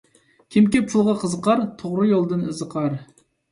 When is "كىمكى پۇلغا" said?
0.55-1.15